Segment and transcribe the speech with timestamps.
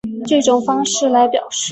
[0.25, 1.69] 这种的方式来表示。